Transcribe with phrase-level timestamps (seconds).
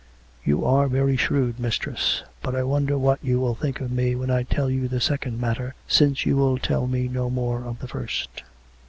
[0.43, 2.23] "You are very shrewd, mistress.
[2.41, 5.39] But I wonder what you will think of me when I tell you the second
[5.39, 8.41] matter, since you will tell me no more of the first."